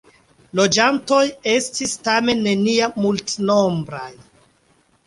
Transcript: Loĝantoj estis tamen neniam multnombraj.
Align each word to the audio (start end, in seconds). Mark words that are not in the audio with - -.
Loĝantoj 0.59 1.19
estis 1.57 1.93
tamen 2.09 2.43
neniam 2.49 2.99
multnombraj. 3.05 4.13